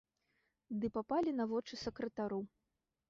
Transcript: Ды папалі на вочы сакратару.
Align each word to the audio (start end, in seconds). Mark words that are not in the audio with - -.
Ды 0.79 0.89
папалі 0.95 1.31
на 1.41 1.47
вочы 1.51 1.73
сакратару. 1.85 2.41